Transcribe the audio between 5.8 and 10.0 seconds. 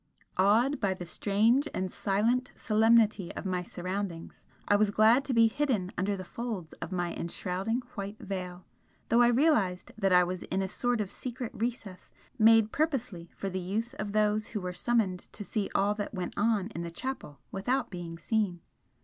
under the folds of my enshrouding white veil, though I realised